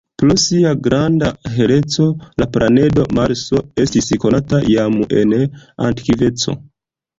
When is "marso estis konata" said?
3.19-4.65